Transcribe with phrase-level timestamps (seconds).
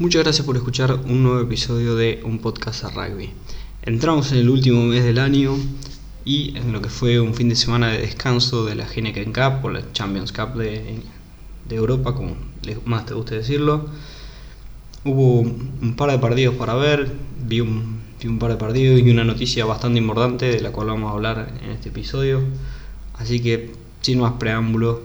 [0.00, 3.34] Muchas gracias por escuchar un nuevo episodio de Un Podcast a Rugby.
[3.82, 5.58] Entramos en el último mes del año
[6.24, 9.62] y en lo que fue un fin de semana de descanso de la Heineken Cup
[9.62, 11.02] o la Champions Cup de,
[11.68, 12.34] Europa, como
[12.86, 13.90] más te guste decirlo.
[15.04, 17.12] Hubo un par de partidos para ver,
[17.46, 18.00] vi un,
[18.38, 21.72] par de partidos y una noticia bastante importante de la cual vamos a hablar en
[21.72, 22.40] este episodio.
[23.18, 25.02] Así que, sin más preámbulo,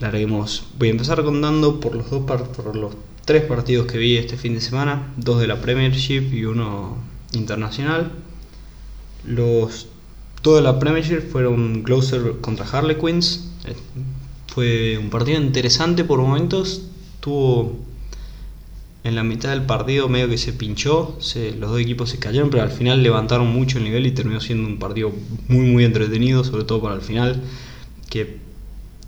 [0.00, 0.66] larguemos.
[0.80, 4.54] Voy a empezar contando por los dos por los tres partidos que vi este fin
[4.54, 6.96] de semana, dos de la Premiership y uno
[7.32, 8.12] internacional.
[9.24, 9.88] Los
[10.52, 13.50] de la Premiership fueron Gloucester contra Harlequins.
[13.64, 13.74] Eh,
[14.48, 16.82] fue un partido interesante por momentos.
[17.20, 17.78] Tuvo
[19.04, 21.18] en la mitad del partido medio que se pinchó,
[21.58, 24.66] los dos equipos se cayeron, pero al final levantaron mucho el nivel y terminó siendo
[24.66, 25.12] un partido
[25.48, 27.42] muy muy entretenido, sobre todo para el final,
[28.08, 28.38] que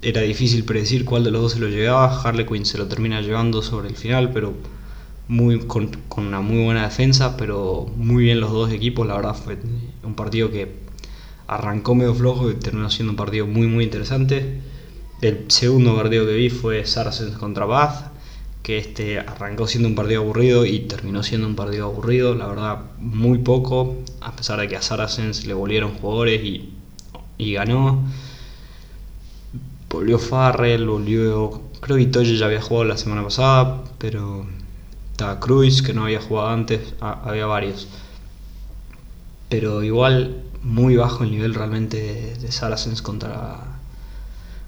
[0.02, 2.20] era difícil predecir cuál de los dos se lo llevaba.
[2.23, 4.54] Harlequin se lo termina llevando sobre el final, pero
[5.28, 9.06] muy, con, una muy buena defensa, pero muy bien los dos equipos.
[9.06, 9.59] La verdad fue
[10.02, 10.87] un partido que
[11.48, 14.60] arrancó medio flojo y terminó siendo un partido muy muy interesante.
[15.23, 18.12] El segundo partido que vi fue Saracens contra Bath,
[18.62, 22.34] que este arrancó siendo un partido aburrido y terminó siendo un partido aburrido.
[22.34, 26.74] La verdad, muy poco, a pesar de que a Saracens le volvieron jugadores y,
[27.38, 28.04] y ganó.
[29.97, 31.63] Volvió Farrell, volvió.
[31.80, 34.47] Creo que Itoye ya había jugado la semana pasada, pero.
[35.13, 37.89] Estaba Cruz, que no había jugado antes, ah, había varios.
[39.49, 43.57] Pero igual, muy bajo el nivel realmente de, Saracens contra,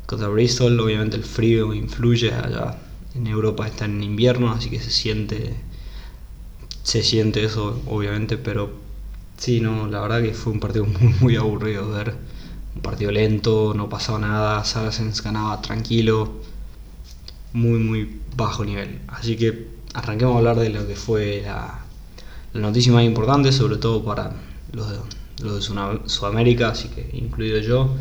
[0.06, 0.81] contra Bristol.
[0.81, 2.79] Obviamente el frío influye allá.
[3.15, 5.55] En Europa está en invierno, así que se siente.
[6.84, 8.71] Se siente eso, obviamente, pero
[9.37, 12.15] sí, no, la verdad que fue un partido muy, muy aburrido de ver
[12.74, 16.30] un partido lento, no pasaba nada, Saracens ganaba tranquilo,
[17.52, 19.00] muy muy bajo nivel.
[19.08, 21.84] Así que arranquemos a hablar de lo que fue la,
[22.55, 24.33] noticia más importante, sobre todo para
[24.72, 24.98] los de,
[25.42, 27.94] los de Sudamérica, así que incluido yo,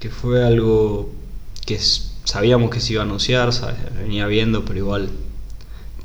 [0.00, 1.12] que fue algo
[1.66, 1.78] que
[2.24, 3.50] sabíamos que se iba a anunciar,
[3.96, 5.10] venía viendo, pero igual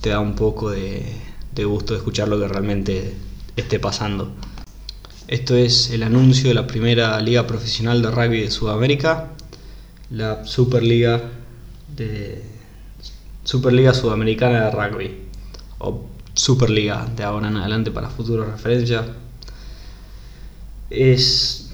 [0.02, 1.04] te da un poco de,
[1.54, 3.16] de gusto escuchar lo que realmente
[3.56, 4.32] esté pasando.
[5.28, 9.32] Esto es el anuncio de la primera liga profesional de rugby de Sudamérica,
[10.10, 11.22] la Superliga
[11.94, 12.44] de
[13.44, 15.18] Superliga Sudamericana de Rugby
[15.80, 19.04] o Superliga de ahora en adelante para futuras referencias.
[20.90, 21.72] Es,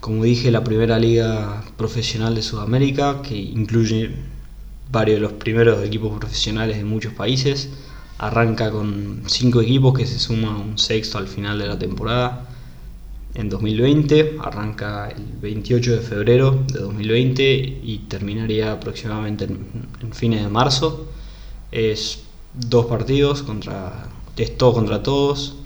[0.00, 4.14] como dije, la primera liga profesional de Sudamérica que incluye
[4.90, 7.68] varios de los primeros equipos profesionales de muchos países.
[8.16, 12.55] Arranca con cinco equipos que se suma un sexto al final de la temporada
[13.36, 17.44] en 2020, arranca el 28 de febrero de 2020
[17.82, 21.06] y terminaría aproximadamente en, fines de marzo.
[21.70, 22.22] Es
[22.54, 24.08] dos partidos contra
[24.38, 25.56] es todo contra todos.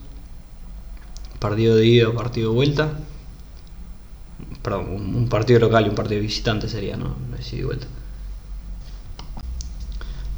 [1.39, 2.99] Partido de ida, partido de vuelta.
[4.63, 7.87] Perdón, un, partido local y un partido visitante sería, no, no es ida y vuelta.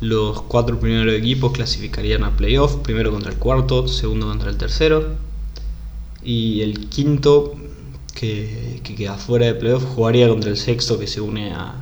[0.02, 5.31] Los cuatro primeros equipos clasificarían a playoff, primero contra el cuarto, segundo contra el tercero
[6.24, 7.54] y el quinto,
[8.14, 11.74] que, queda fuera de playoff, jugaría contra el sexto que se une a.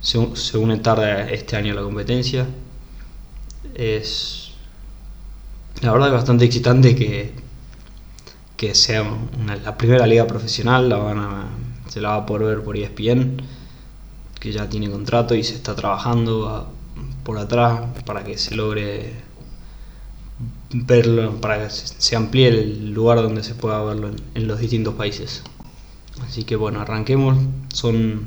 [0.00, 0.18] Se,
[0.58, 2.46] une tarde este año a la competencia.
[3.74, 4.52] Es.
[5.80, 7.32] La verdad es bastante excitante que,
[8.56, 9.04] que sea
[9.64, 11.48] la primera liga profesional, la van a,
[11.88, 13.42] se la va a poder ver por ESPN,
[14.38, 16.68] que ya tiene contrato y se está trabajando
[17.24, 19.12] por atrás para que se logre
[20.72, 25.42] verlo, para que se amplíe el lugar donde se pueda verlo en, los distintos países.
[26.22, 27.38] Así que bueno, arranquemos.
[27.72, 28.26] Son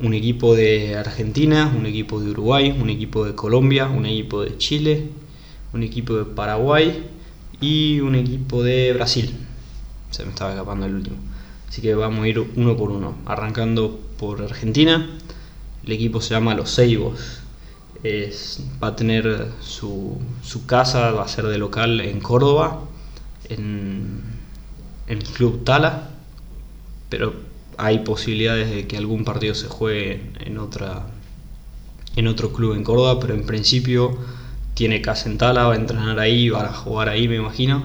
[0.00, 4.56] un equipo de Argentina, un equipo de Uruguay, un equipo de Colombia, un equipo de
[4.58, 5.08] Chile,
[5.72, 7.04] un equipo de Paraguay
[7.60, 9.34] y un equipo de Brasil.
[10.10, 11.16] Se me estaba escapando el último.
[11.68, 13.14] Así que vamos a ir uno por uno.
[13.26, 15.08] Arrancando por Argentina.
[15.84, 17.41] El equipo se llama Los Ceibos
[18.04, 22.80] va a tener su, su, casa, va a ser de local en Córdoba,
[23.48, 24.20] en,
[25.06, 26.10] el Club Tala,
[27.08, 27.34] pero
[27.76, 31.06] hay posibilidades de que algún partido se juegue en, otra,
[32.16, 34.16] en otro club en Córdoba, pero en principio
[34.74, 37.84] tiene casa en Tala, va a entrenar ahí, va a jugar ahí, me imagino.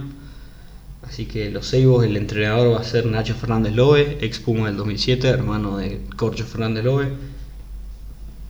[1.04, 4.78] Así que los Seibos, el entrenador va a ser Nacho Fernández Lobe, ex Puma del
[4.78, 7.12] 2007, hermano de Corcho Fernández Lobe.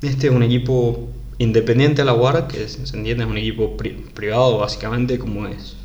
[0.02, 1.10] Este es un equipo
[1.40, 5.76] Independiente a la UAR, que se entiende es un equipo privado básicamente, como es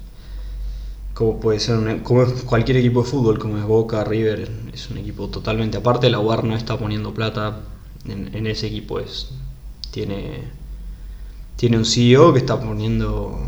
[1.15, 5.29] como puede ser como cualquier equipo de fútbol, como es Boca, River, es un equipo
[5.29, 6.09] totalmente aparte.
[6.09, 7.61] La UAR no está poniendo plata
[8.07, 9.31] en, ese equipo, es
[9.91, 10.45] tiene
[11.57, 13.47] tiene un CEO que está poniendo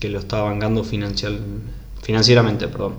[0.00, 2.94] que, lo está bancando financieramente, perdón.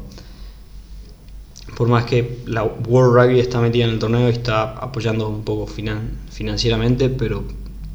[1.80, 5.46] Por más que la World Rugby está metida en el torneo y está apoyando un
[5.46, 7.46] poco financieramente, pero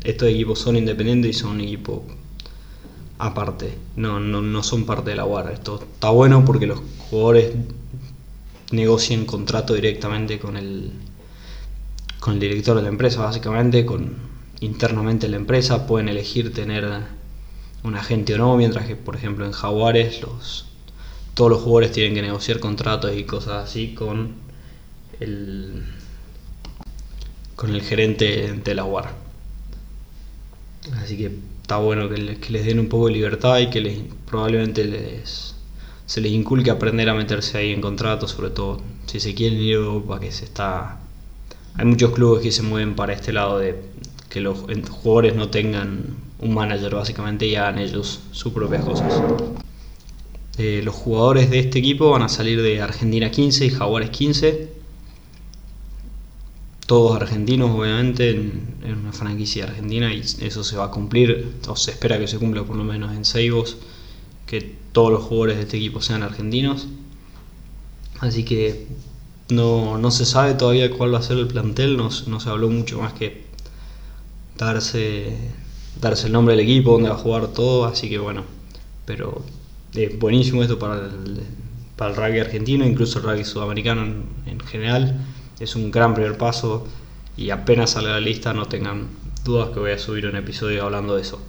[0.02, 2.02] estos equipos son independientes y son un equipo
[3.18, 5.52] aparte, no, no, no son parte de la UAR.
[5.52, 7.52] Esto está bueno porque los jugadores
[8.72, 10.90] negocian contrato directamente con el,
[12.20, 14.16] con el director de la empresa, básicamente, con
[14.60, 16.90] internamente la empresa, pueden elegir tener
[17.82, 20.73] un agente o no, mientras que, por ejemplo, en Jaguares los,
[21.34, 24.34] todos los jugadores tienen que negociar contratos y cosas así con
[25.20, 25.84] el,
[27.56, 29.10] con el gerente de la UAR.
[30.96, 31.32] Así que
[31.62, 35.56] está bueno que les, den un poco de libertad y que les, probablemente les,
[36.06, 39.74] se les inculque aprender a meterse ahí en contratos, sobre todo si se quieren ir
[39.74, 41.00] a Europa, que se está...
[41.76, 43.82] Hay muchos clubes que se mueven para este lado de
[44.28, 44.60] que los
[44.90, 49.12] jugadores no tengan un manager básicamente y hagan ellos sus propias cosas.
[50.58, 54.84] Eh, los jugadores de este equipo van a salir de Argentina 15 y Jaguares 15
[56.86, 61.92] todos argentinos, obviamente, en, una franquicia argentina y eso se va a cumplir, o se
[61.92, 63.78] espera que se cumpla por lo menos en Seibos,
[64.46, 66.86] que todos los jugadores de este equipo sean argentinos.
[68.20, 68.86] Así que
[69.48, 73.00] no, no se sabe todavía cuál va a ser el plantel, no, se habló mucho
[73.00, 73.44] más que
[74.58, 75.36] darse,
[76.00, 78.44] darse el nombre del equipo, dónde va a jugar todo, así que bueno,
[79.06, 79.42] pero
[79.94, 81.40] es buenísimo esto para el,
[81.96, 85.20] para el rugby argentino, incluso el rugby sudamericano en, en general.
[85.60, 86.86] Es un gran primer paso
[87.36, 89.08] y apenas salga la lista no tengan
[89.44, 91.40] dudas que voy a subir un episodio hablando de eso.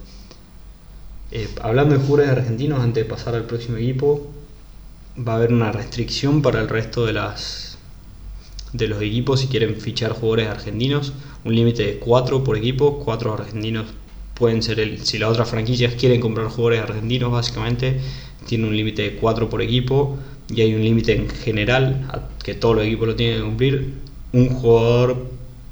[1.32, 4.30] Eh, hablando de jugadores argentinos, antes de pasar al próximo equipo,
[5.16, 7.78] va a haber una restricción para el resto de las
[8.72, 11.14] de los equipos si quieren fichar jugadores argentinos,
[11.44, 13.86] un límite de 4 por equipo, 4 argentinos
[14.34, 18.00] pueden ser el si las otras franquicias quieren comprar jugadores argentinos básicamente
[18.46, 22.06] tiene un límite de 4 por equipo y hay un límite en general
[22.42, 23.94] que todos los equipos lo tienen que cumplir,
[24.32, 25.26] un jugador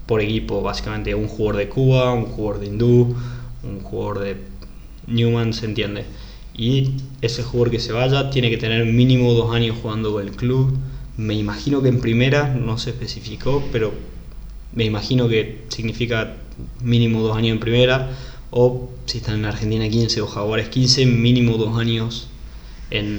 [0.06, 3.14] por equipo, básicamente un jugador de Cuba, un jugador de Hindú,
[3.62, 4.36] un jugador de
[5.06, 6.04] Newman, se entiende.
[6.56, 6.92] Y
[7.22, 10.76] ese jugador que se vaya tiene que tener mínimo dos años jugando con el club.
[11.16, 13.92] Me imagino que en primera no se especificó, pero
[14.74, 16.36] me imagino que significa
[16.82, 18.10] mínimo dos años en primera.
[18.50, 22.28] O si están en Argentina 15 o Jaguares 15, mínimo dos años
[22.90, 23.18] en,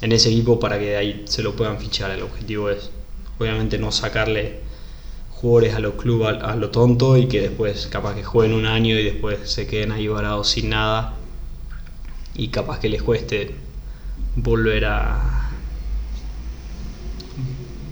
[0.00, 2.10] en ese equipo para que de ahí se lo puedan fichar.
[2.10, 2.90] El objetivo es
[3.38, 4.60] obviamente no sacarle
[5.30, 8.98] jugadores a los clubes a, lo tonto y que después capaz que jueguen un año
[8.98, 11.14] y después se queden ahí varados sin nada
[12.34, 13.54] y capaz que les cueste
[14.34, 15.50] volver a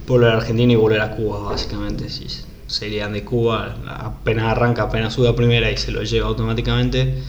[0.05, 2.27] volver a Argentina y volver a Cuba básicamente si
[2.67, 7.23] serían de Cuba apenas arranca apenas sube a primera y se lo lleva automáticamente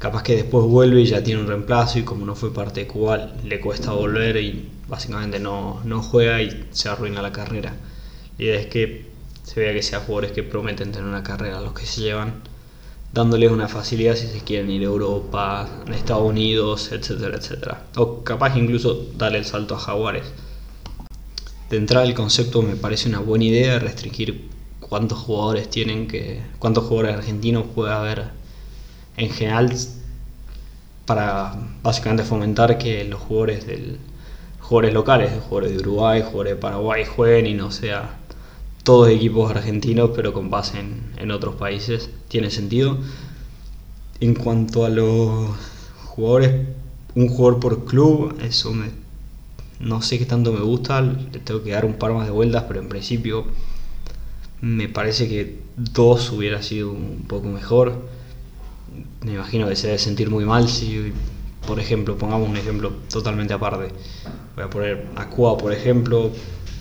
[0.00, 2.86] capaz que después vuelve y ya tiene un reemplazo y como no fue parte de
[2.86, 7.76] Cuba le cuesta volver y básicamente no, no juega y se arruina la carrera.
[8.38, 9.04] La idea es que
[9.44, 12.42] se vea que sean jugadores que prometen tener una carrera, los que se llevan
[13.12, 17.84] dándoles una facilidad si se quieren ir a Europa, a Estados Unidos, etcétera, etcétera.
[17.96, 20.24] O capaz incluso darle el salto a Jaguares.
[21.68, 24.48] De entrada el concepto me parece una buena idea restringir
[24.80, 26.40] cuántos jugadores tienen que.
[26.58, 28.39] cuántos jugadores argentinos puede haber
[29.20, 29.76] en general
[31.04, 33.98] para básicamente fomentar que los jugadores del
[34.60, 38.18] jugadores locales, jugadores de Uruguay, jugadores de Paraguay jueguen y no sea
[38.84, 40.78] todos equipos argentinos pero con base
[41.18, 42.96] en, otros países, tiene sentido.
[44.20, 45.50] En cuanto a los
[46.06, 46.66] jugadores,
[47.14, 48.90] un jugador por club, eso me,
[49.80, 52.64] no sé qué tanto me gusta, le tengo que dar un par más de vueltas,
[52.68, 53.46] pero en principio
[54.60, 58.19] me parece que dos hubiera sido un poco mejor
[59.24, 61.12] me imagino que se debe sentir muy mal si,
[61.66, 63.92] por ejemplo, pongamos un ejemplo totalmente aparte.
[64.56, 66.30] Voy a poner a Cuba, por ejemplo.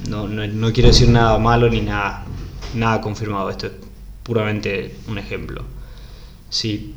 [0.08, 2.26] No, no, quiero decir nada malo ni nada,
[2.74, 3.50] nada confirmado.
[3.50, 3.74] Esto es
[4.24, 5.64] puramente un ejemplo.
[6.50, 6.96] Si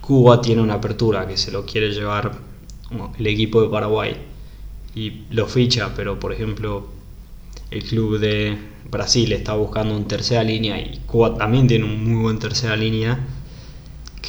[0.00, 2.32] Cuba tiene una apertura que se lo quiere llevar
[3.18, 4.16] el equipo de Paraguay
[4.94, 6.88] y lo ficha, pero por ejemplo
[7.70, 8.56] el club de
[8.90, 13.18] Brasil está buscando un tercera línea y Cuba también tiene un muy buen tercera línea,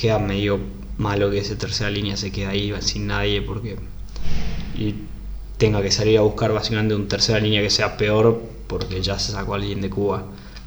[0.05, 0.59] queda medio
[1.00, 3.79] malo que esa tercera línea se quede ahí sin nadie porque
[4.77, 4.93] y
[5.57, 9.31] tenga que salir a buscar básicamente un tercera línea que sea peor porque ya se
[9.31, 10.25] sacó alguien de Cuba.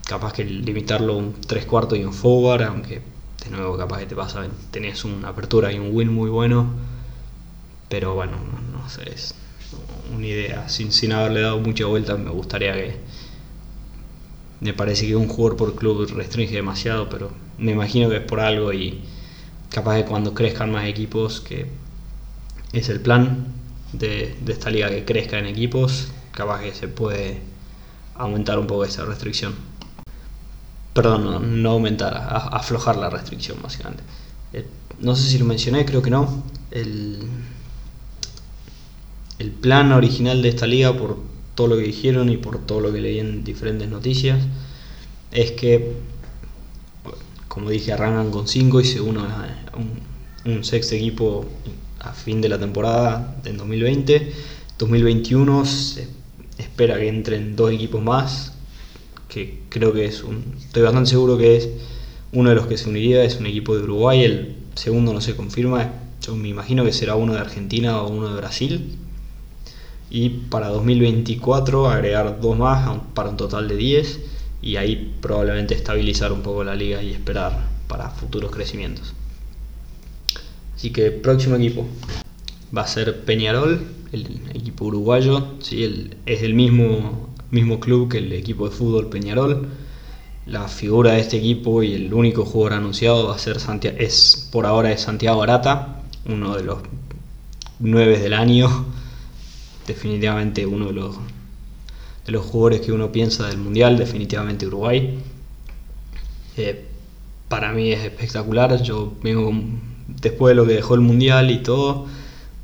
[0.08, 3.00] Capaz que limitarlo un tres cuartos y un forward, aunque
[3.44, 6.66] de nuevo capaz que te pasa, tenés una apertura y un win muy bueno,
[7.88, 8.32] pero bueno,
[8.72, 9.34] no, sé, es
[10.16, 10.68] una idea.
[10.68, 12.96] Sin, sin haberle dado mucha vuelta, me gustaría que.
[14.60, 18.40] Me parece que un jugador por club restringe demasiado, pero me imagino que es por
[18.40, 19.00] algo y
[19.70, 21.66] capaz de cuando crezcan más equipos, que
[22.72, 23.46] es el plan
[23.92, 27.40] de, esta liga que crezca en equipos, capaz que se puede
[28.14, 29.54] aumentar un poco esa restricción.
[30.92, 34.02] Perdón, no, aumentar, aflojar la restricción básicamente.
[34.52, 34.66] Eh,
[35.00, 36.42] no sé si lo mencioné, creo que no.
[36.70, 37.20] El,
[39.38, 41.18] el plan original de esta liga, por
[41.54, 44.40] todo lo que dijeron y por todo lo que leí en diferentes noticias,
[45.30, 45.96] es que,
[47.58, 49.26] como dije, arrancan con 5 y se uno
[49.76, 51.44] un, un sexto equipo
[51.98, 54.32] a fin de la temporada en 2020.
[54.78, 56.06] 2021 se
[56.56, 58.52] espera que entren dos equipos más,
[59.28, 61.68] que creo que es un, estoy bastante seguro que es
[62.30, 65.34] uno de los que se uniría, es un equipo de Uruguay, el segundo no se
[65.34, 65.90] confirma,
[66.22, 68.96] yo me imagino que será uno de Argentina o uno de Brasil.
[70.10, 76.32] Y para 2024 agregar dos más para un total de 10 y ahí probablemente estabilizar
[76.32, 79.14] un poco la liga y esperar para futuros crecimientos.
[80.74, 81.86] Así que próximo equipo
[82.76, 83.80] va a ser Peñarol,
[84.12, 86.10] el equipo uruguayo, ¿sí?
[86.26, 89.68] es el mismo, mismo club que el equipo de fútbol Peñarol.
[90.46, 94.48] La figura de este equipo y el único jugador anunciado va a ser Santiago, es
[94.50, 96.78] por ahora es Santiago Arata, uno de los
[97.80, 98.86] nueve del año,
[99.86, 101.16] definitivamente uno de los
[102.32, 105.18] los jugadores que uno piensa del mundial, definitivamente Uruguay.
[106.56, 106.84] Eh,
[107.48, 109.52] para mí es espectacular, yo vengo
[110.08, 112.06] después de lo que dejó el Mundial y todo,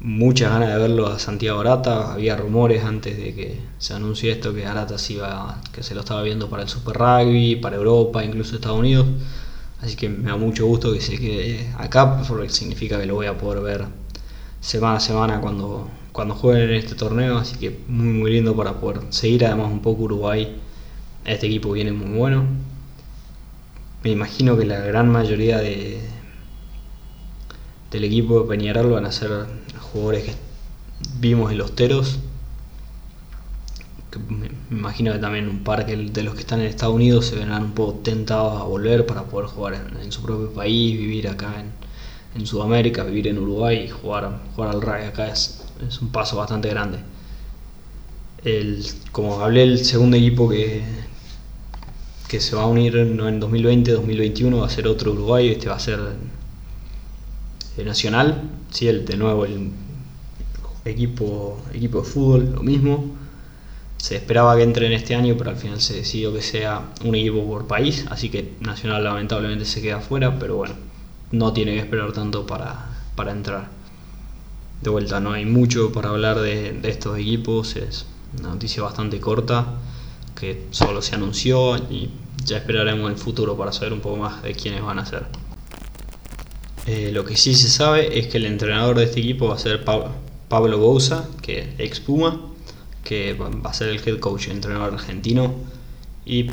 [0.01, 2.13] muchas ganas de verlo a Santiago Arata.
[2.13, 6.01] Había rumores antes de que se anuncie esto que Arata se iba, que se lo
[6.01, 9.07] estaba viendo para el Super Rugby, para Europa, incluso Estados Unidos.
[9.81, 13.27] Así que me da mucho gusto que se quede acá, porque significa que lo voy
[13.27, 13.85] a poder ver
[14.61, 17.37] semana a semana cuando, cuando jueguen en este torneo.
[17.37, 20.57] Así que muy muy lindo para poder seguir además un poco Uruguay.
[21.27, 22.45] Este equipo viene muy bueno.
[24.05, 26.01] Me imagino que la gran mayoría de,
[27.91, 29.31] del equipo de Peñarol van a ser
[29.81, 30.35] jugadores que
[31.19, 32.19] vimos en los Teros.
[34.29, 37.65] me imagino que también un par de los que están en Estados Unidos se verán
[37.65, 41.65] un poco tentados a volver para poder jugar en, su propio país, vivir acá
[42.37, 45.64] en, Sudamérica, vivir en Uruguay y jugar, jugar al rugby acá es,
[46.01, 46.99] un paso bastante grande.
[48.45, 50.83] El, como hablé, el segundo equipo que,
[52.29, 55.77] que se va a unir no en 2020-2021 va a ser otro Uruguay, este va
[55.77, 55.99] a ser
[57.83, 59.71] Nacional, sí, el, de nuevo el
[60.85, 63.17] equipo, equipo de fútbol, lo mismo.
[63.97, 67.15] Se esperaba que entre en este año, pero al final se decidió que sea un
[67.15, 70.75] equipo por país, así que Nacional lamentablemente se queda fuera, pero bueno,
[71.33, 73.74] no tiene que esperar tanto para, para entrar.
[74.85, 78.05] De vuelta, no hay mucho para hablar de, estos equipos, es
[78.39, 79.65] una noticia bastante corta
[80.39, 82.11] que solo se anunció y
[82.45, 85.25] ya esperaremos el futuro para saber un poco más de quiénes van a ser.
[86.87, 89.59] Eh, lo que sí se sabe es que el entrenador de este equipo va a
[89.59, 92.43] ser Pablo Bouza, que ex Puma,
[93.05, 95.55] que va a ser el head coach, entrenador argentino.
[96.27, 96.51] Y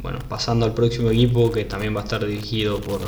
[0.00, 3.02] bueno, pasando al próximo equipo, que también va a estar dirigido por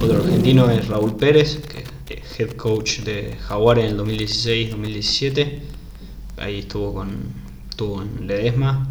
[0.00, 5.60] otro argentino, es Raúl Pérez, que es head coach de Jaguar en el 2016-2017.
[6.38, 8.88] Ahí estuvo con estuvo en Ledesma.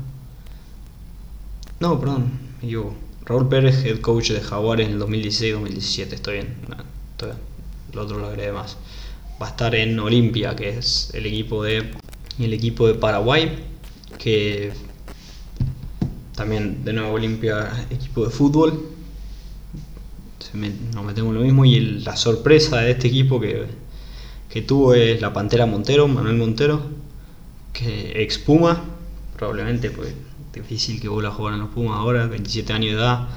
[1.79, 2.69] No, perdón, me
[3.25, 6.55] Raúl Pérez, head coach de Jaguares en el 2016-2017, estoy bien,
[7.93, 8.77] el otro lo agregué más.
[9.41, 11.91] Va a estar en Olimpia, que es el equipo de
[12.39, 13.59] el equipo de Paraguay,
[14.17, 14.71] que
[16.35, 18.98] también de nuevo Olimpia, equipo de fútbol.
[20.53, 23.65] Nos metemos lo mismo y la sorpresa de este equipo que,
[24.49, 26.81] que tuvo es la Pantera Montero, Manuel Montero,
[27.73, 28.81] que ex Puma,
[29.35, 30.13] probablemente pues
[30.53, 33.27] difícil que vuelva a jugar en los Pumas ahora, 27 años de edad,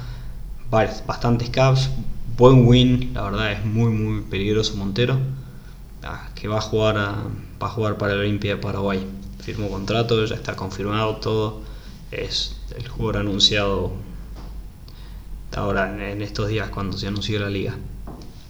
[0.69, 1.89] bastantes caps,
[2.37, 5.17] buen win, la verdad es muy muy peligroso Montero,
[6.03, 9.07] ah, que va a jugar a, jugar para el Olimpia de Paraguay.
[9.39, 11.61] Firmó contrato, ya está confirmado todo,
[12.11, 13.93] es el jugador anunciado
[15.61, 17.75] ahora en estos días cuando se anunció la liga.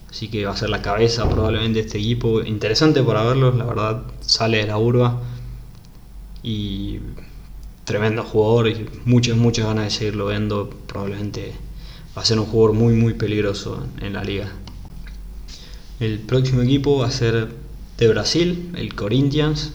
[0.10, 2.42] Así que va a ser la cabeza probablemente este equipo.
[2.42, 5.22] Interesante para verlo, la verdad sale de la urba
[6.44, 7.00] y
[7.84, 10.70] tremendo jugador y muchas, muchas ganas de seguirlo viendo.
[10.88, 11.54] Probablemente
[12.16, 14.52] va a ser un jugador muy, muy peligroso en la liga.
[16.00, 17.50] El próximo equipo va a ser
[17.98, 19.74] de Brasil, el Corinthians.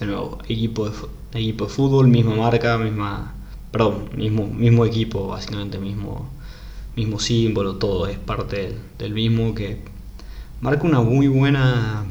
[0.00, 0.96] De nuevo, equipo de,
[1.32, 3.34] equipo de fútbol, misma marca, misma.
[3.70, 6.30] Perdón, mismo, mismo equipo, básicamente mismo,
[6.96, 9.80] mismo símbolo, todo es parte del, mismo que
[10.60, 12.04] marca una muy buena.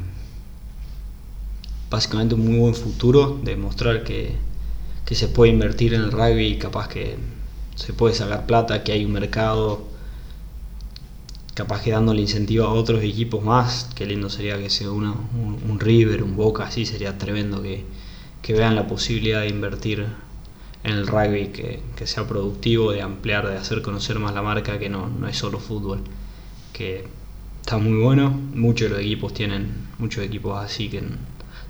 [1.90, 4.34] Básicamente un muy buen futuro, de mostrar que
[5.06, 7.16] que se puede invertir en el rugby y capaz que
[7.76, 9.84] se puede sacar plata, que hay un mercado
[11.54, 15.80] capaz que dándole incentivo a otros equipos más, qué lindo sería que sea una, un,
[15.80, 17.84] River, un Boca, así sería tremendo que,
[18.48, 20.06] vean la posibilidad de invertir
[20.86, 24.88] en el rugby, que, sea productivo, de ampliar, de hacer conocer más la marca, que
[24.88, 26.00] no, no es solo fútbol,
[26.72, 27.04] que
[27.60, 31.02] está muy bueno, muchos de los equipos tienen, muchos equipos así que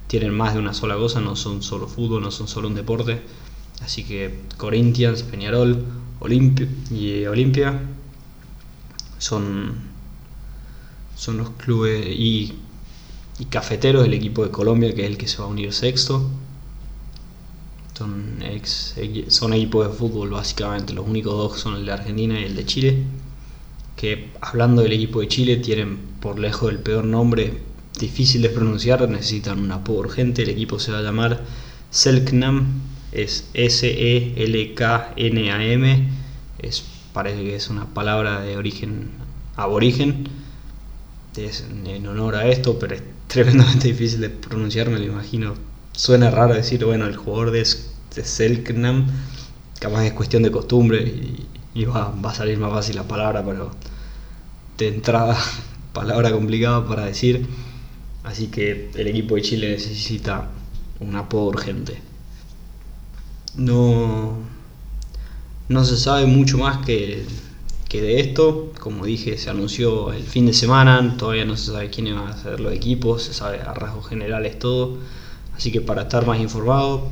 [0.06, 3.22] tienen más de una sola cosa, no son solo fútbol, no son solo un deporte,
[3.80, 5.82] así que Corinthians, Peñarol,
[6.20, 7.80] Olimpia y Olimpia
[9.16, 9.76] son,
[11.16, 12.52] son los clubes y,
[13.48, 16.28] Cafeteros, el equipo de Colombia, que es el que se va a unir sexto.
[17.96, 18.94] Son, ex,
[19.28, 22.66] son equipos de fútbol básicamente, los únicos dos son el de Argentina y el de
[22.66, 23.04] Chile.
[23.96, 27.54] Que hablando del equipo de Chile, tienen por lejos el peor nombre,
[27.98, 30.42] difícil de pronunciar, necesitan un apodo urgente.
[30.42, 31.42] El equipo se va a llamar
[31.90, 34.48] Selknam, es S-E-L-K-N-A-M,
[36.58, 36.84] es
[37.14, 39.08] parece que es una palabra de origen
[39.56, 40.28] aborigen,
[41.34, 45.54] es en honor a esto, pero es tremendamente difícil de pronunciar, me lo imagino.
[45.92, 47.66] Suena raro decir, bueno, el jugador de,
[48.16, 49.06] de Selknam,
[49.78, 51.00] capaz es cuestión de costumbre
[51.74, 53.70] y, va, a salir más fácil la palabra, pero
[54.78, 55.38] de entrada,
[55.92, 57.46] palabra complicada para decir.
[58.24, 60.48] Así que el equipo de Chile necesita
[60.98, 61.98] un apodo urgente.
[63.54, 64.38] No,
[65.68, 67.24] no se sabe mucho más que,
[67.92, 68.72] de esto.
[68.80, 72.36] Como dije, se anunció el fin de semana, todavía no se sabe quiénes van a
[72.36, 74.98] ser los equipos, se sabe a rasgos generales todo.
[75.56, 77.08] Así que para estar más informado,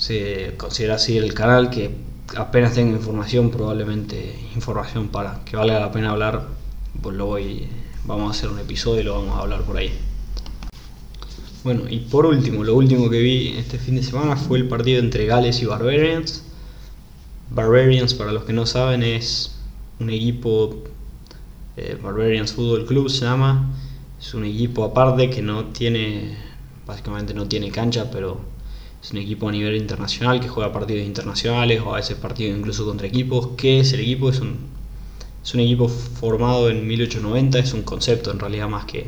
[0.00, 1.90] se considera seguir el canal que
[2.34, 6.46] apenas tenga información, probablemente información para que valga la pena hablar,
[7.02, 7.66] pues lo voy,
[8.06, 9.92] vamos a hacer un episodio y lo vamos a hablar por ahí.
[11.64, 15.00] Bueno, y por último, lo último que vi este fin de semana fue el partido
[15.00, 16.44] entre Gales y Barbarians.
[17.50, 19.54] Barbarians, para los que no saben, es
[19.98, 20.82] un equipo,
[21.76, 23.70] eh, Barbarians Football Club se llama,
[24.18, 26.38] es un equipo aparte que no tiene,
[26.86, 28.49] básicamente no tiene cancha, pero
[29.02, 32.84] es un equipo a nivel internacional que juega partidos internacionales o a veces partidos incluso
[32.84, 33.50] contra equipos.
[33.56, 34.30] ¿Qué es el equipo?
[34.30, 34.58] Es un,
[35.42, 39.06] es un equipo formado en 1890, es un concepto en realidad más que,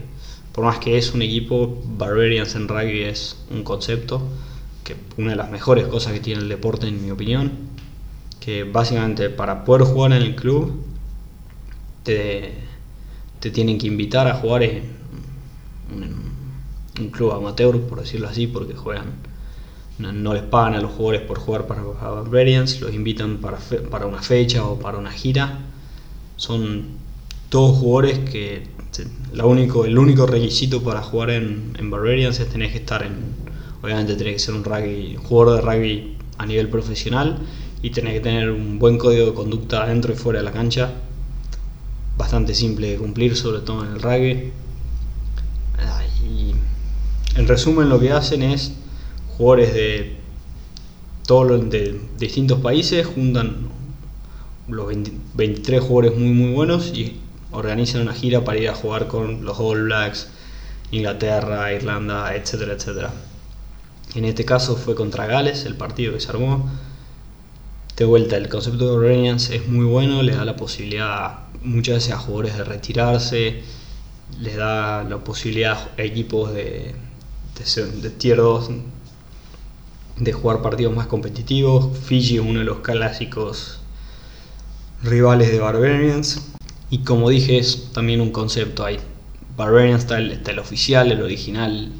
[0.53, 4.23] por más que es un equipo, Barbarians en rugby es un concepto,
[4.85, 7.73] que una de las mejores cosas que tiene el deporte en mi opinión
[8.43, 10.85] que básicamente para poder jugar en el club
[12.03, 12.53] te,
[13.39, 14.83] tienen que invitar a jugar en
[16.99, 19.13] un, club amateur, por decirlo así, porque juegan,
[19.99, 23.59] no, les pagan a los jugadores por jugar para Barbarians, los invitan para,
[23.91, 25.61] para una fecha o para una gira.
[26.37, 26.87] Son
[27.49, 28.67] todos jugadores que
[29.33, 33.35] la único, el único requisito para jugar en, en Barbarians es tener que estar en,
[33.83, 34.65] obviamente tenés que ser un
[35.23, 37.39] jugador de rugby a nivel profesional
[37.83, 40.93] y tenés que tener un buen código de conducta dentro y fuera de la cancha.
[42.17, 44.53] Bastante simple de cumplir, sobre todo en el rugby.
[46.25, 46.55] Y
[47.35, 48.73] en resumen lo que hacen es
[49.43, 50.13] jugadores de
[51.27, 53.71] todos de distintos países juntan
[54.69, 54.87] los
[55.35, 57.19] 23 jugadores muy muy buenos y
[57.51, 60.29] organizan una gira para ir a jugar con los All Blacks,
[60.93, 63.13] Inglaterra, Irlanda, etcétera, etcétera.
[64.15, 66.71] En este caso fue contra Gales el partido que se armó
[67.97, 72.13] de vuelta, el concepto de Barbarians es muy bueno, le da la posibilidad muchas veces
[72.13, 73.63] a jugadores de retirarse,
[74.41, 76.95] les da la posibilidad a equipos de,
[77.59, 78.71] de, de tier 2
[80.19, 81.99] de jugar partidos más competitivos.
[81.99, 83.81] Fiji es uno de los clásicos
[85.03, 86.53] rivales de Barbarians.
[86.91, 88.85] Y como dije, es también un concepto.
[88.85, 88.99] Hay
[89.57, 91.93] Barbarians está el, está el oficial, el original,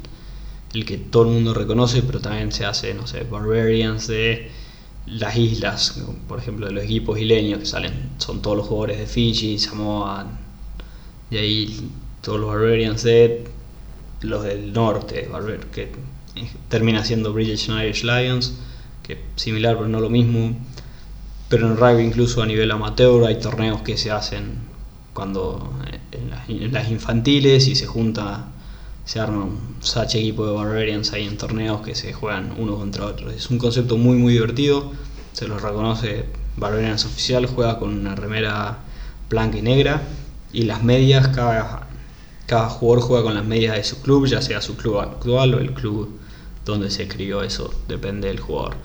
[0.73, 4.51] el que todo el mundo reconoce, pero también se hace, no sé, Barbarians de
[5.05, 9.05] las islas, por ejemplo, de los equipos isleños que salen, son todos los jugadores de
[9.05, 10.25] Fiji, Samoa,
[11.29, 11.89] y ahí
[12.21, 13.45] todos los Barbarians de
[14.21, 15.29] los del norte,
[15.71, 15.91] que
[16.69, 18.53] termina siendo British and Irish Lions,
[19.03, 20.55] que similar pero no lo mismo.
[21.49, 24.57] Pero en rugby incluso a nivel amateur hay torneos que se hacen
[25.13, 25.71] cuando
[26.11, 28.47] en las, infantiles y se junta
[29.05, 33.05] se arma un Sach equipo de Barbarians ahí en torneos que se juegan unos contra
[33.05, 33.33] otros.
[33.33, 34.91] Es un concepto muy muy divertido,
[35.33, 36.25] se lo reconoce
[36.57, 38.79] Barbarians oficial, juega con una remera
[39.29, 40.01] blanca y negra
[40.53, 41.87] y las medias, cada,
[42.45, 45.59] cada jugador juega con las medias de su club, ya sea su club actual o
[45.59, 46.22] el club
[46.65, 48.75] donde se crió, eso depende del jugador.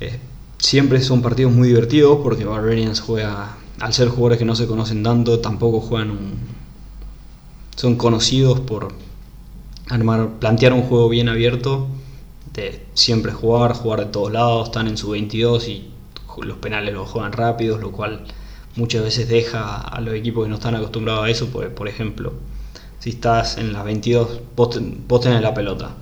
[0.00, 0.18] Eh,
[0.58, 5.02] siempre son partidos muy divertidos porque Barbarians juega, al ser jugadores que no se conocen
[5.02, 6.52] tanto, tampoco juegan un
[7.76, 8.92] son conocidos por
[10.40, 11.88] plantear un juego bien abierto,
[12.52, 15.90] de siempre jugar, jugar de todos lados, están en su 22 y
[16.42, 18.24] los penales los juegan rápidos, lo cual
[18.76, 22.34] muchas veces deja a los equipos que no están acostumbrados a eso, por, ejemplo,
[22.98, 25.96] si estás en las 22, vos, vos tenés la pelota,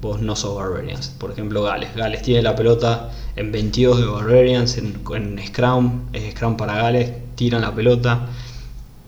[0.00, 1.08] vos no sos Barbarians.
[1.18, 1.94] Por ejemplo, Gales.
[1.94, 4.94] Gales tiene la pelota en 22 de Barbarians, en,
[5.46, 8.28] Scrum, es Scrum para Gales, tiran la pelota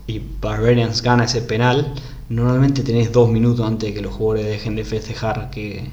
[0.06, 1.94] y Barbarians gana ese penal.
[2.28, 5.88] Normalmente tenés dos minutos antes de que los jugadores dejen de festejar que,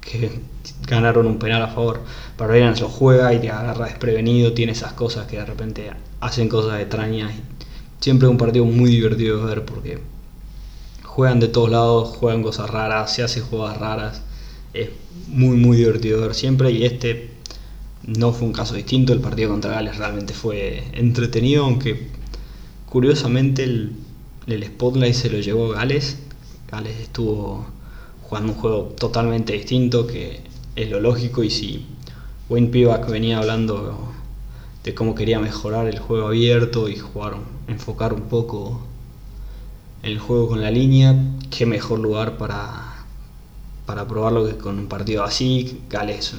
[0.00, 0.40] que
[0.86, 2.00] ganaron un penal a favor.
[2.36, 6.80] Barbarians lo juega y te agarra desprevenido, tiene esas cosas que de repente hacen cosas
[6.80, 7.32] extrañas.
[8.00, 9.98] Siempre es un partido muy divertido de ver porque
[11.04, 14.22] juegan de todos lados, juegan cosas raras, se hacen jugadas raras.
[14.74, 14.90] Es
[15.28, 17.30] muy muy divertido ver siempre y este
[18.06, 22.08] no fue un caso distinto, el partido contra Gales realmente fue entretenido, aunque
[22.86, 23.92] curiosamente el,
[24.46, 26.16] el spotlight se lo llevó Gales.
[26.70, 27.66] Gales estuvo
[28.22, 30.40] jugando un juego totalmente distinto, que
[30.76, 31.86] es lo lógico, y si
[32.48, 34.12] Wayne Pivac venía hablando
[34.84, 38.80] de cómo quería mejorar el juego abierto y jugar, enfocar un poco
[40.02, 41.14] el juego con la línea,
[41.50, 42.87] qué mejor lugar para,
[43.88, 45.80] para probarlo que con un partido así.
[45.88, 46.34] Gales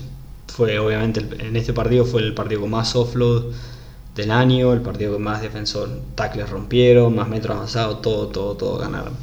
[0.45, 3.45] fue obviamente en este partido fue el partido con más offload
[4.15, 8.77] del año, el partido con más defensor tackles rompieron, más metros avanzados, todo, todo, todo
[8.77, 9.13] ganaron.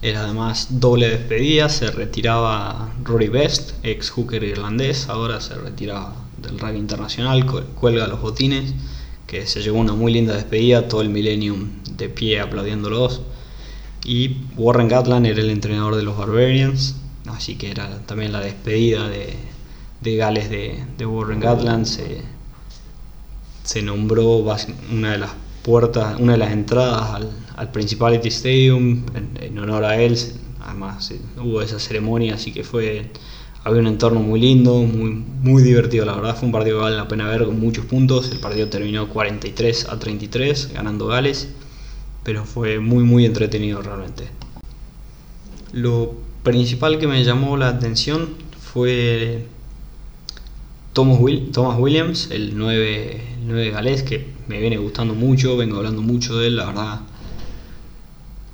[0.00, 6.58] Era además doble despedida, se retiraba Rory Best, ex hooker irlandés, ahora se retira del
[6.58, 8.72] rugby internacional, cuelga los botines,
[9.26, 13.20] que se llevó una muy linda despedida, todo el millennium de pie aplaudiéndolos.
[14.04, 19.08] Y Warren Gatland era el entrenador de los Barbarians, así que era también la despedida
[19.08, 19.34] de,
[20.00, 21.84] de Gales de, Warren Gatland.
[21.84, 22.22] Se,
[23.64, 24.44] se nombró
[24.90, 25.30] una de las
[25.62, 29.04] puertas, una de las entradas al, al Principality Stadium
[29.40, 30.16] en, honor a él.
[30.60, 33.10] Además hubo esa ceremonia, así que fue
[33.62, 36.06] había un entorno muy lindo, muy, muy divertido.
[36.06, 38.30] La verdad fue un partido que vale la pena ver con muchos puntos.
[38.32, 41.48] El partido terminó 43 a 33, ganando Gales,
[42.24, 44.28] pero fue muy muy entretenido realmente.
[45.72, 49.46] Lo principal que me llamó la atención fue
[50.92, 51.20] Thomas,
[51.78, 56.56] Williams, el 9, 9 galés, que me viene gustando mucho, vengo hablando mucho de él,
[56.56, 57.00] la verdad.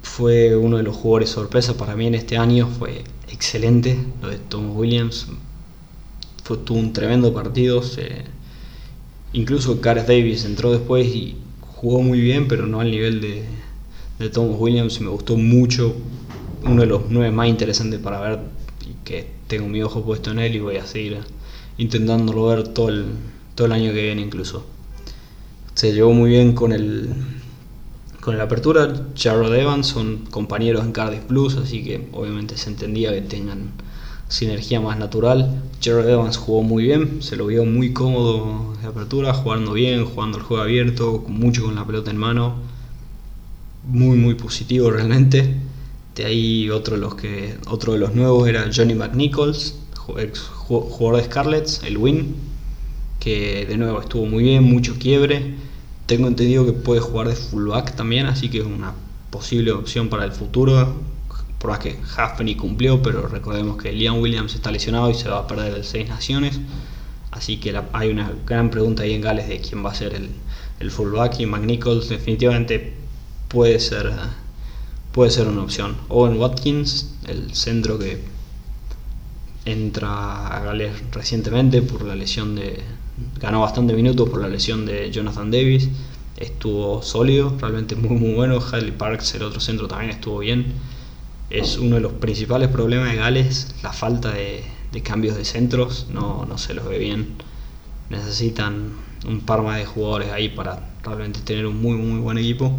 [0.02, 4.38] Fue uno de los jugadores sorpresa para mí en este año, fue excelente lo de
[4.38, 5.26] Thomas Williams.
[6.44, 7.82] Fue, tuvo un tremendo partido,
[9.32, 11.36] incluso Gareth Davis entró después y
[11.76, 13.44] jugó muy bien, pero no al nivel de,
[14.18, 15.00] de Thomas Williams.
[15.00, 15.94] Me gustó mucho,
[16.64, 18.38] uno de los nueve más interesantes para ver,
[18.84, 21.18] y que tengo mi ojo puesto en él y voy a seguir
[21.78, 23.04] intentándolo ver todo el,
[23.54, 24.64] todo el año que viene incluso.
[25.74, 27.10] Se llevó muy bien con el
[28.22, 29.06] con la apertura.
[29.16, 33.70] Jarrod Evans son compañeros en Cardiff Blues, así que obviamente se entendía que tengan
[34.28, 35.62] sinergia más natural.
[35.82, 40.38] Jarrod Evans jugó muy bien, se lo vio muy cómodo de apertura, jugando bien, jugando
[40.38, 42.56] el juego abierto, mucho con la pelota en mano.
[43.86, 45.54] Muy muy positivo realmente.
[46.16, 49.76] De ahí otro de los que otro de los nuevos era Johnny McNichols,
[50.18, 52.34] ex jugador de Scarlets, el Win,
[53.20, 55.54] que de nuevo estuvo muy bien, mucho quiebre.
[56.06, 58.94] Tengo entendido que puede jugar de fullback también, así que es una
[59.30, 60.94] posible opción para el futuro.
[61.66, 65.46] Por que Halfpenny cumplió, pero recordemos que Liam Williams está lesionado y se va a
[65.48, 66.60] perder el Seis Naciones.
[67.32, 70.30] Así que hay una gran pregunta ahí en Gales de quién va a ser el,
[70.78, 72.94] el fullback y McNichols definitivamente
[73.48, 74.12] puede ser,
[75.10, 75.96] puede ser una opción.
[76.08, 78.22] Owen Watkins, el centro que
[79.64, 82.80] entra a Gales recientemente por la lesión de.
[83.40, 85.88] ganó bastante minutos por la lesión de Jonathan Davis.
[86.36, 88.60] Estuvo sólido, realmente muy muy bueno.
[88.60, 90.66] Hadley Parks, el otro centro, también estuvo bien.
[91.50, 94.64] Es uno de los principales problemas de Gales, la falta de,
[95.02, 97.34] cambios de centros, no, no se los ve bien.
[98.10, 98.92] Necesitan
[99.26, 102.72] un par más de jugadores ahí para realmente tener un muy muy buen equipo.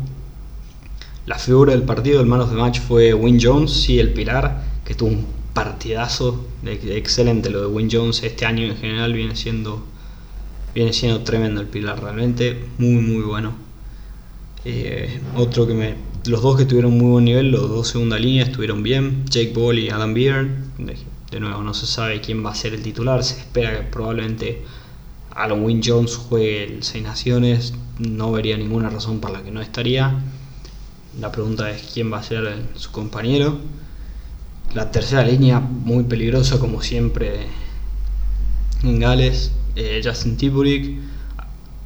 [1.26, 4.64] La figura del partido, el man of the match fue Win Jones, sí, el pilar,
[4.86, 9.84] que tuvo un partidazo, excelente lo de Win Jones este año en general viene siendo
[10.76, 13.54] viene siendo tremendo el pilar realmente muy muy bueno
[14.66, 15.96] eh, otro que me
[16.28, 19.26] los dos que tuvieron muy buen nivel los dos segunda línea estuvieron bien.
[19.30, 22.82] Jake Ball y Adam Beard de, nuevo no se sabe quién va a ser el
[22.82, 24.64] titular se espera que probablemente
[25.32, 29.62] Alan Win Jones juegue el Seis Naciones no vería ninguna razón para la que no
[29.62, 30.20] estaría.
[31.20, 33.60] La pregunta es quién va a ser su compañero.
[34.74, 37.48] La tercera línea muy peligrosa como siempre
[38.84, 41.00] en Gales, eh, Justin Tiburik,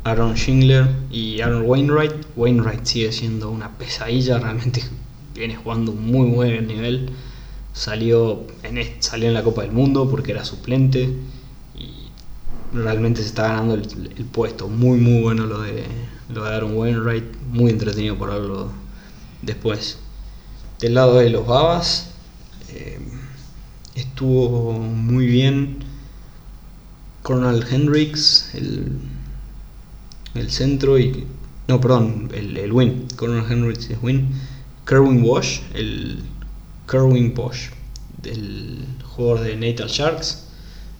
[0.03, 2.13] Aaron Schindler y Aaron Wainwright.
[2.35, 4.83] Wainwright sigue siendo una pesadilla, realmente
[5.35, 7.11] viene jugando un muy buen nivel.
[7.73, 11.15] Salió en, salió en la Copa del Mundo porque era suplente
[11.77, 12.09] y
[12.73, 14.67] realmente se está ganando el, puesto.
[14.67, 15.85] Muy, muy bueno lo de,
[16.33, 18.71] lo de Aaron Wainwright, muy entretenido por verlo
[19.41, 19.99] después.
[20.79, 22.09] Del lado de los Babas,
[22.69, 22.99] eh,
[23.93, 25.83] estuvo muy bien
[27.21, 29.10] Colonel Hendricks, el,
[30.35, 31.25] el centro y.
[31.67, 33.07] No, perdón, el, el win.
[33.15, 34.29] Colonel Hendricks es win.
[34.85, 36.23] Kerwin Wash, el
[36.89, 37.71] Kerwin Bosch,
[38.21, 40.47] del jugador de Natal Sharks.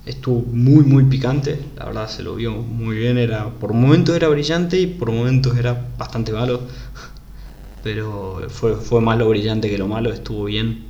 [0.05, 4.29] Estuvo muy muy picante, la verdad se lo vio muy bien, era por momentos era
[4.29, 6.61] brillante y por momentos era bastante malo.
[7.83, 10.85] Pero fue, fue más lo brillante que lo malo, estuvo bien.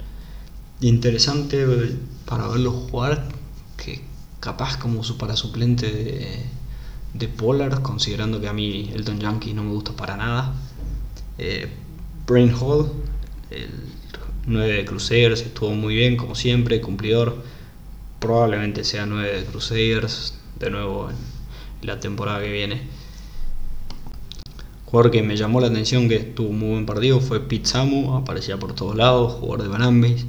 [0.81, 1.65] Interesante
[2.25, 3.27] para verlo jugar,
[3.77, 4.01] que
[4.39, 6.45] capaz como su para suplente de,
[7.13, 10.53] de Pollard, considerando que a mí Elton Yankee no me gusta para nada.
[11.37, 11.67] Eh,
[12.25, 12.91] Brain Hall,
[13.49, 13.69] el
[14.47, 17.43] 9 de Crusaders, estuvo muy bien, como siempre, cumplidor.
[18.19, 22.81] Probablemente sea 9 de Crusaders de nuevo en la temporada que viene.
[24.85, 28.57] Jugador que me llamó la atención, que estuvo muy buen partido, fue Pete Samu, aparecía
[28.57, 30.25] por todos lados, jugador de Banambis.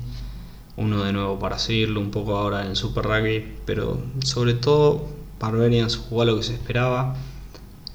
[0.76, 5.06] Uno de nuevo para seguirlo un poco ahora en Super Rugby, pero sobre todo
[5.42, 7.16] Barbarians jugó lo que se esperaba.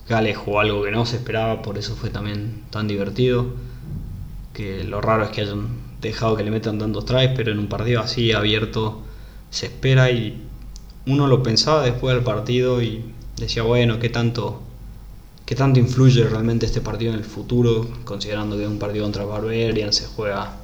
[0.09, 3.47] Gales jugó algo que no se esperaba, por eso fue también tan divertido
[4.53, 5.67] que lo raro es que hayan
[6.01, 9.03] dejado que le metan tantos tries, pero en un partido así abierto
[9.49, 10.43] se espera y
[11.05, 13.03] uno lo pensaba después del partido y
[13.37, 14.61] decía, bueno, ¿qué tanto,
[15.45, 17.87] qué tanto influye realmente este partido en el futuro?
[18.03, 20.57] Considerando que un partido contra Barbarian se juega,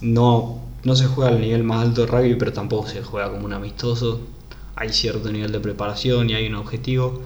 [0.00, 3.46] no, no se juega al nivel más alto de rugby, pero tampoco se juega como
[3.46, 4.20] un amistoso.
[4.76, 7.22] Hay cierto nivel de preparación y hay un objetivo,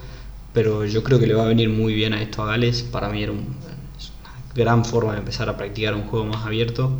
[0.52, 2.82] pero yo creo que le va a venir muy bien a esto a Gales.
[2.82, 3.56] Para mí era un,
[4.56, 6.90] gran forma de empezar a practicar un juego más abierto.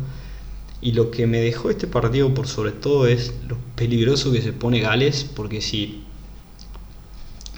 [0.79, 4.53] Y lo que me dejó este partido por sobre todo es lo peligroso que se
[4.53, 6.03] pone Gales, porque si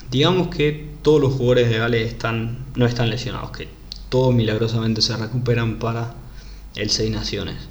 [0.10, 3.68] digamos que todos los jugadores de Gales están, no están lesionados, que
[4.10, 6.16] todos milagrosamente se recuperan para
[6.76, 7.69] el Seis Naciones.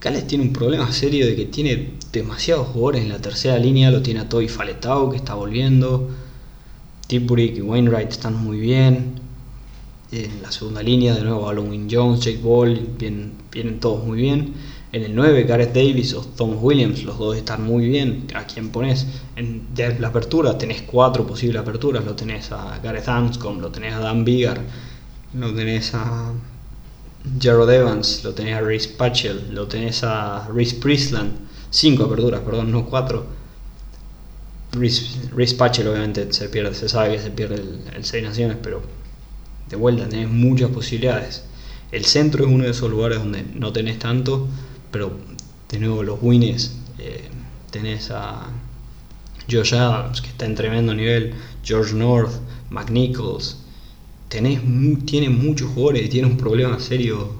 [0.00, 4.00] Gales tiene un problema serio de que tiene demasiados jugadores en la tercera línea, lo
[4.00, 6.08] tiene a Toy Faletao que está volviendo,
[7.08, 9.18] Tipuric y Wainwright están muy bien,
[10.10, 14.54] en la segunda línea, de nuevo Halloween Jones, Jake Ball, vienen, todos muy bien.
[14.90, 18.26] En el 9, Gareth Davis o Tom Williams, los dos están muy bien.
[18.34, 19.06] ¿A quién pones?
[19.36, 19.66] En
[19.98, 22.06] la apertura tenés cuatro posibles aperturas.
[22.06, 24.62] Lo tenés a Gareth Anscombe, lo tenés a Dan Biggar,
[25.34, 26.32] lo tenés a
[27.40, 31.32] Jared Evans, lo tenés a Reese Patchell, lo tenés a Reese Priestland.
[31.70, 33.26] Cinco aperturas, perdón, no cuatro.
[34.72, 38.82] Reese, Patchell obviamente se pierde, se sabe que se pierde el, el Seis Naciones, pero
[39.68, 41.44] de vuelta tenés muchas posibilidades.
[41.90, 44.46] El centro es uno de esos lugares donde no tenés tanto,
[44.90, 45.12] pero
[45.70, 47.28] de nuevo los wins, eh,
[47.70, 48.46] tenés a
[49.50, 52.32] Josh Adams, que está en tremendo nivel, George North,
[52.70, 53.56] McNichols,
[54.28, 54.60] tenés
[55.04, 57.32] tiene muchos jugadores, tiene un problema serio,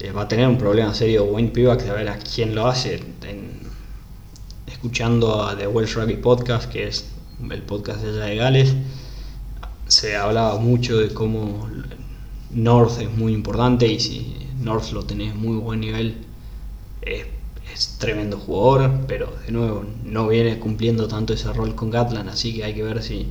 [0.00, 3.00] eh, va a tener un problema serio Wayne Pivac de ver a quién lo hace,
[4.66, 7.06] escuchando a The Welsh Rugby Podcast, que es
[7.50, 8.74] el podcast de allá de Gales,
[9.88, 11.68] se hablaba mucho de cómo
[12.50, 16.16] North es muy importante y si North lo tenés muy buen nivel
[17.02, 17.26] es,
[17.98, 22.64] tremendo jugador, pero de nuevo no viene cumpliendo tanto ese rol con Gatland, así que
[22.64, 23.26] hay que ver si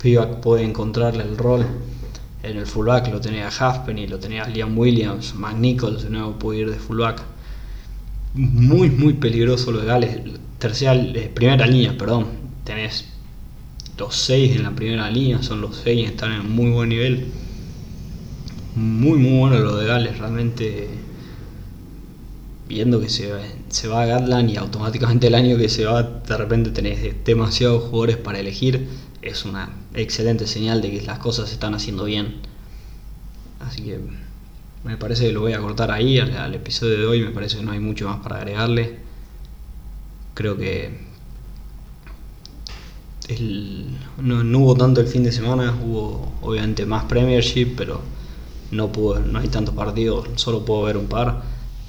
[0.00, 1.66] Puede encontrarle el rol.
[2.42, 6.70] En el fullback lo tenía Halfpenny, lo tenía Liam Williams, McNichols de nuevo puede ir
[6.70, 7.22] de fullback.
[8.34, 10.18] Muy, muy peligroso lo de Gales.
[10.58, 12.28] Tercera, eh, primera línea, perdón.
[12.64, 13.06] Tenés
[13.98, 17.26] los seis en la primera línea, son los seis, están en muy buen nivel.
[18.74, 20.88] Muy, muy bueno lo de Gales, realmente
[22.68, 23.32] viendo que se,
[23.68, 27.82] se va a Gatland y automáticamente el año que se va de repente tenés demasiados
[27.82, 28.86] jugadores para elegir,
[29.22, 32.36] es una excelente señal de que las cosas se están haciendo bien.
[33.60, 34.00] Así que
[34.84, 37.62] me parece que lo voy a cortar ahí al, episodio de hoy, me parece que
[37.62, 38.98] no hay mucho más para agregarle.
[40.34, 41.10] Creo que
[44.18, 48.00] no, hubo tanto el fin de semana, hubo obviamente más Premiership, pero
[48.70, 51.42] no, pudo, no hay tantos partidos, solo puedo ver un par.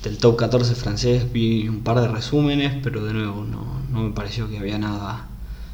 [0.04, 4.50] Del top 14 francés vi un par de resúmenes, pero de nuevo no, me pareció
[4.50, 5.28] que había nada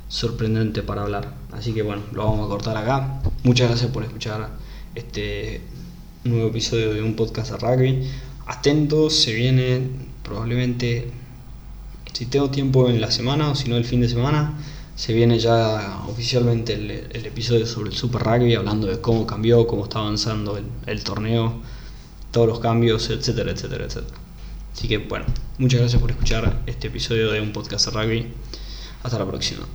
[0.08, 1.34] sorprendente para hablar.
[1.52, 3.22] Así que bueno, lo vamos a cortar acá.
[3.44, 4.50] Muchas gracias por escuchar
[4.96, 5.62] este
[6.24, 8.10] nuevo episodio de un podcast de rugby.
[8.46, 9.90] Atentos, se viene
[10.24, 11.12] probablemente,
[12.14, 14.58] si tengo tiempo en la semana o si no el fin de semana,
[14.96, 19.84] se viene ya oficialmente el, episodio sobre el Super Rugby, hablando de cómo cambió, cómo
[19.84, 21.62] está avanzando el, torneo,
[22.32, 24.18] todos los cambios, etcétera, etcétera, etcétera.
[24.74, 25.26] Así que bueno,
[25.60, 28.28] muchas gracias por escuchar este episodio de un podcast de rugby.
[29.04, 29.68] Hasta la próxima.